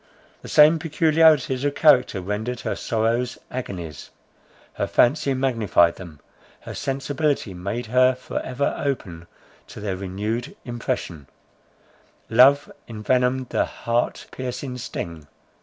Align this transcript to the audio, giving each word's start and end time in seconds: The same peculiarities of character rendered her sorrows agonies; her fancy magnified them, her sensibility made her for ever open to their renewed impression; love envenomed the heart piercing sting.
The 0.41 0.47
same 0.47 0.79
peculiarities 0.79 1.63
of 1.63 1.75
character 1.75 2.21
rendered 2.21 2.61
her 2.61 2.75
sorrows 2.75 3.37
agonies; 3.51 4.09
her 4.73 4.87
fancy 4.87 5.35
magnified 5.35 5.97
them, 5.97 6.19
her 6.61 6.73
sensibility 6.73 7.53
made 7.53 7.85
her 7.85 8.15
for 8.15 8.39
ever 8.39 8.73
open 8.79 9.27
to 9.67 9.79
their 9.79 9.95
renewed 9.95 10.55
impression; 10.65 11.27
love 12.31 12.71
envenomed 12.89 13.49
the 13.49 13.65
heart 13.65 14.25
piercing 14.31 14.79
sting. 14.79 15.27